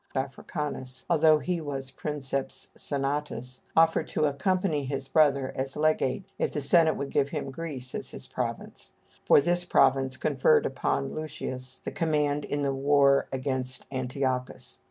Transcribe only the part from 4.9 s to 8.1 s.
brother, as legate, if the Senate would give him Greece as